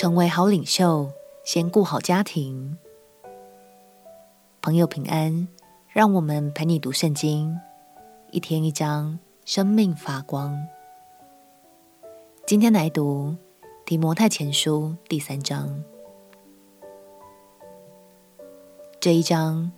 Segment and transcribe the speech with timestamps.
[0.00, 1.12] 成为好领袖，
[1.44, 2.78] 先顾好家庭。
[4.62, 5.46] 朋友平安，
[5.90, 7.54] 让我们陪你读圣经，
[8.30, 10.58] 一天一章，生命发光。
[12.46, 13.36] 今天来读
[13.84, 15.68] 提摩太前书第三章。
[19.00, 19.70] 这一章，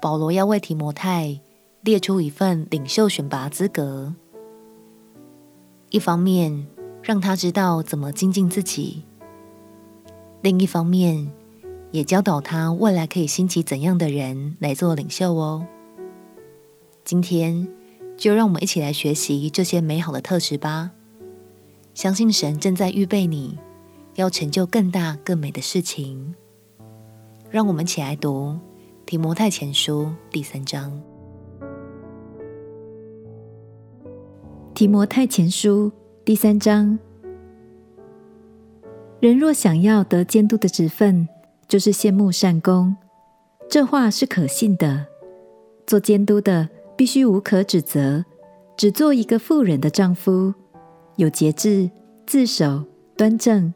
[0.00, 1.38] 保罗要为提摩太
[1.82, 4.14] 列出一份领袖选拔资格，
[5.90, 6.66] 一方面
[7.02, 9.04] 让他知道怎么精进自己。
[10.42, 11.30] 另一方面，
[11.90, 15.66] 也教导他未来可以兴起怎样的人来做领袖哦。
[17.04, 17.68] 今天
[18.16, 20.92] 就让我们一起来学习这些美好的特质吧。
[21.92, 23.58] 相信神正在预备你，
[24.14, 26.34] 要成就更大更美的事情。
[27.50, 28.58] 让我们起来读
[29.04, 31.02] 提摩太前书第三章。
[34.72, 35.92] 提摩太前书
[36.24, 36.98] 第三章。
[39.20, 41.28] 人若想要得监督的职分，
[41.68, 42.96] 就是羡慕善功。
[43.68, 45.06] 这话是可信的。
[45.86, 48.24] 做监督的必须无可指责，
[48.78, 50.54] 只做一个妇人的丈夫，
[51.16, 51.90] 有节制，
[52.26, 53.74] 自守，端正，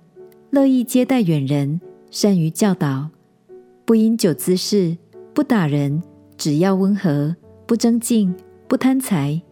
[0.48, 1.78] 乐意接待远人，
[2.10, 3.10] 善于教导，
[3.84, 4.96] 不因酒滋事，
[5.34, 6.02] 不打人，
[6.38, 8.34] 只要温和，不争竞，
[8.66, 9.42] 不贪财，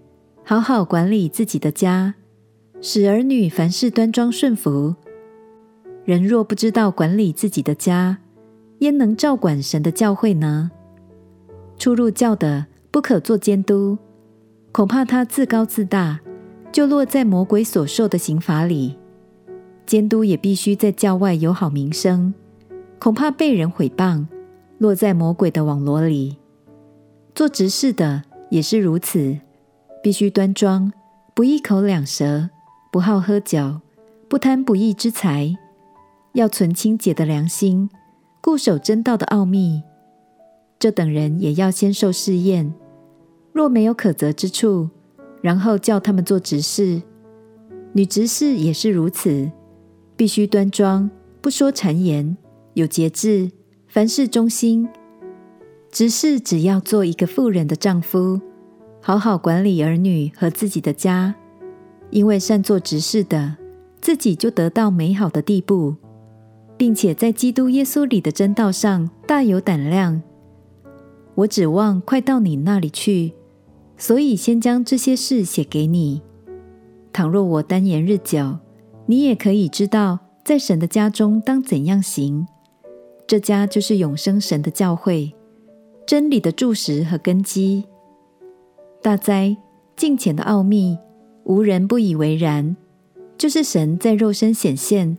[0.42, 2.14] 好好管理自己的家，
[2.80, 4.94] 使儿女凡事端庄顺服。
[6.04, 8.18] 人若不知道管理自己的家，
[8.78, 10.70] 焉能照管神的教会呢？
[11.78, 13.96] 初入教的不可做监督，
[14.72, 16.20] 恐怕他自高自大，
[16.72, 18.96] 就落在魔鬼所受的刑罚里。
[19.86, 22.34] 监督也必须在教外有好名声，
[22.98, 24.26] 恐怕被人毁谤，
[24.78, 26.36] 落在魔鬼的网罗里。
[27.34, 29.38] 做执事的也是如此，
[30.02, 30.92] 必须端庄，
[31.34, 32.50] 不一口两舌，
[32.90, 33.80] 不好喝酒，
[34.28, 35.56] 不贪不义之财。
[36.34, 37.90] 要存清洁的良心，
[38.40, 39.82] 固守真道的奥秘。
[40.78, 42.72] 这等人也要先受试验，
[43.52, 44.88] 若没有可责之处，
[45.40, 47.02] 然后叫他们做执事。
[47.92, 49.50] 女执事也是如此，
[50.16, 52.36] 必须端庄，不说谗言，
[52.74, 53.52] 有节制，
[53.86, 54.88] 凡事忠心。
[55.90, 58.40] 执事只要做一个妇人的丈夫，
[59.02, 61.34] 好好管理儿女和自己的家，
[62.08, 63.58] 因为善做执事的，
[64.00, 65.96] 自己就得到美好的地步。
[66.82, 70.20] 并且在基督耶稣里的真道上大有胆量。
[71.36, 73.34] 我指望快到你那里去，
[73.96, 76.20] 所以先将这些事写给你。
[77.12, 78.58] 倘若我单言日久，
[79.06, 82.48] 你也可以知道在神的家中当怎样行。
[83.28, 85.32] 这家就是永生神的教会，
[86.04, 87.84] 真理的柱石和根基。
[89.00, 89.56] 大哉，
[89.94, 90.98] 敬虔的奥秘，
[91.44, 92.76] 无人不以为然，
[93.38, 95.16] 就是神在肉身显现。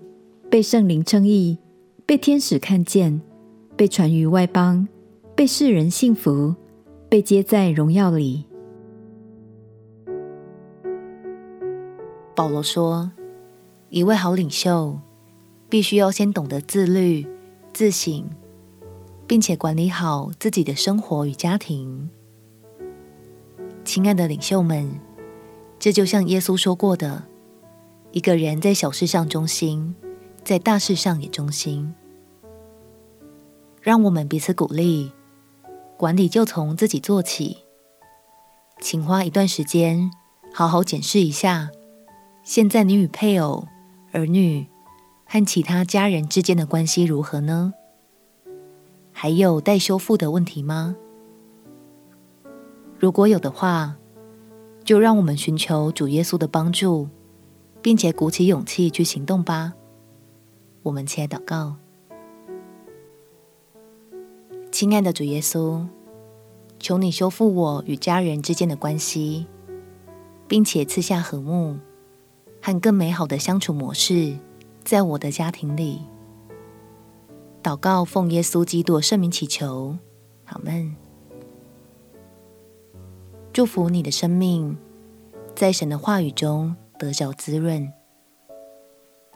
[0.54, 1.58] 被圣灵称义，
[2.06, 3.20] 被天使看见，
[3.76, 4.88] 被传于外邦，
[5.34, 6.54] 被世人信服，
[7.10, 8.46] 被接在荣耀里。
[12.36, 13.12] 保罗说，
[13.90, 15.00] 一位好领袖
[15.72, 17.26] 必须要先懂得自律、
[17.74, 18.30] 自省，
[19.26, 22.12] 并且管理好自己的生活与家庭。
[23.84, 25.00] 亲爱的领袖们，
[25.80, 27.24] 这就像耶稣说过的，
[28.12, 29.96] 一个人在小事上忠心。
[30.44, 31.94] 在大事上也忠心，
[33.82, 35.12] 让我们彼此鼓励。
[35.96, 37.60] 管理就从自己做起，
[38.82, 40.12] 请花一段时间，
[40.54, 41.70] 好好检视一下，
[42.44, 43.68] 现在你与配偶、
[44.12, 44.68] 儿女
[45.26, 47.74] 和其他家人之间的关系如何呢？
[49.14, 50.98] 还有待修复的问题吗？
[53.00, 53.96] 如果有的话，
[54.84, 57.08] 就让我们寻求主耶稣的帮助，
[57.82, 59.74] 并且鼓起勇气去行动吧。
[60.84, 61.78] 我们起来祷告，
[64.70, 65.88] 亲爱的主耶稣，
[66.78, 69.48] 求你修复我与家人之间的关系，
[70.46, 71.80] 并且赐下和睦
[72.62, 74.38] 和更美好的相处模式，
[74.84, 76.02] 在我的家庭里。
[77.64, 79.98] 祷告奉耶稣基督圣名祈求，
[80.46, 80.94] 阿们。
[83.54, 84.78] 祝福你的生命，
[85.56, 87.90] 在神的话语中得着滋润。